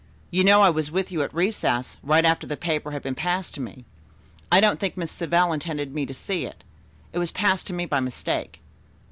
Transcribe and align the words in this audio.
"You 0.31 0.43
know 0.43 0.63
I 0.63 0.71
was 0.71 0.89
with 0.89 1.11
you 1.11 1.21
at 1.21 1.31
recess, 1.31 1.97
right 2.01 2.25
after 2.25 2.47
the 2.47 2.57
paper 2.57 2.89
had 2.89 3.03
been 3.03 3.13
passed 3.13 3.53
to 3.53 3.61
me. 3.61 3.85
I 4.51 4.59
don't 4.59 4.79
think 4.79 4.97
Miss 4.97 5.11
Savell 5.11 5.53
intended 5.53 5.93
me 5.93 6.07
to 6.07 6.13
see 6.15 6.43
it. 6.43 6.63
It 7.13 7.19
was 7.19 7.29
passed 7.29 7.67
to 7.67 7.73
me 7.73 7.85
by 7.85 7.99
mistake." 7.99 8.61